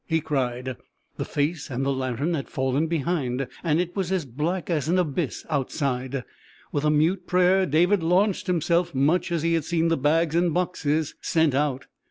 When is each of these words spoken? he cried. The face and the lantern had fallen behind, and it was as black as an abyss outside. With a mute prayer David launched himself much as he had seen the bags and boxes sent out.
he 0.07 0.19
cried. 0.19 0.75
The 1.17 1.25
face 1.25 1.69
and 1.69 1.85
the 1.85 1.91
lantern 1.93 2.33
had 2.33 2.49
fallen 2.49 2.87
behind, 2.87 3.47
and 3.63 3.79
it 3.79 3.95
was 3.95 4.11
as 4.11 4.25
black 4.25 4.67
as 4.67 4.87
an 4.87 4.97
abyss 4.97 5.45
outside. 5.47 6.23
With 6.71 6.83
a 6.83 6.89
mute 6.89 7.27
prayer 7.27 7.67
David 7.67 8.01
launched 8.01 8.47
himself 8.47 8.95
much 8.95 9.31
as 9.31 9.43
he 9.43 9.53
had 9.53 9.63
seen 9.63 9.89
the 9.89 9.97
bags 9.97 10.33
and 10.33 10.55
boxes 10.55 11.13
sent 11.21 11.53
out. 11.53 11.85